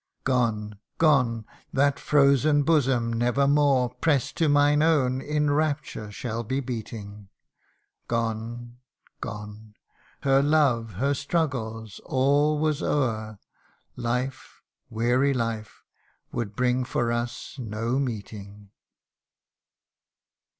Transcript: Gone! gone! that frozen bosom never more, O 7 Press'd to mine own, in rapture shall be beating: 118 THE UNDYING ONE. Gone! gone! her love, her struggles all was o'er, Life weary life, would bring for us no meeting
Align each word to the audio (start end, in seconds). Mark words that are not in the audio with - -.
Gone! 0.23 0.79
gone! 0.97 1.45
that 1.71 1.99
frozen 1.99 2.63
bosom 2.63 3.13
never 3.13 3.47
more, 3.47 3.83
O 3.85 3.87
7 3.89 3.97
Press'd 4.01 4.37
to 4.37 4.49
mine 4.49 4.81
own, 4.81 5.21
in 5.21 5.51
rapture 5.51 6.11
shall 6.11 6.43
be 6.43 6.59
beating: 6.59 7.29
118 8.09 8.09
THE 8.09 8.15
UNDYING 8.15 8.41
ONE. 8.57 8.77
Gone! 9.19 9.21
gone! 9.43 9.73
her 10.21 10.41
love, 10.41 10.93
her 10.93 11.13
struggles 11.13 12.01
all 12.03 12.57
was 12.57 12.81
o'er, 12.81 13.37
Life 13.95 14.63
weary 14.89 15.35
life, 15.35 15.83
would 16.31 16.55
bring 16.55 16.83
for 16.83 17.11
us 17.11 17.57
no 17.59 17.99
meeting 17.99 18.71